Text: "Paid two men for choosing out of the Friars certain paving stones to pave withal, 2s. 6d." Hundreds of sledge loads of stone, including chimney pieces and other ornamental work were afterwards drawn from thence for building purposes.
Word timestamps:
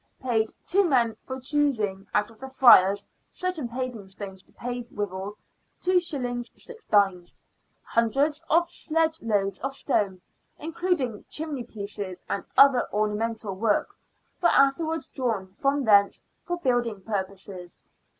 "Paid 0.19 0.51
two 0.65 0.83
men 0.83 1.15
for 1.21 1.39
choosing 1.39 2.07
out 2.11 2.31
of 2.31 2.39
the 2.39 2.49
Friars 2.49 3.05
certain 3.29 3.69
paving 3.69 4.07
stones 4.07 4.41
to 4.41 4.51
pave 4.51 4.91
withal, 4.91 5.37
2s. 5.79 6.17
6d." 6.17 7.35
Hundreds 7.83 8.43
of 8.49 8.67
sledge 8.67 9.21
loads 9.21 9.61
of 9.61 9.75
stone, 9.75 10.19
including 10.57 11.23
chimney 11.29 11.63
pieces 11.63 12.23
and 12.27 12.47
other 12.57 12.87
ornamental 12.91 13.53
work 13.53 13.95
were 14.41 14.49
afterwards 14.49 15.07
drawn 15.07 15.53
from 15.59 15.83
thence 15.85 16.23
for 16.45 16.57
building 16.57 17.01
purposes. 17.03 17.77